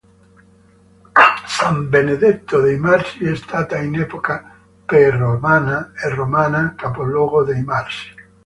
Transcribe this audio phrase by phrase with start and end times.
[1.45, 8.09] San Benedetto dei Marsi è stata in epoca preromana e romana capoluogo dei Marsi.